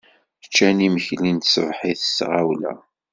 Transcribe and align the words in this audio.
Ččan 0.45 0.77
imekli 0.87 1.31
n 1.35 1.37
tṣebḥit 1.39 2.01
s 2.03 2.09
tɣawla. 2.17 2.73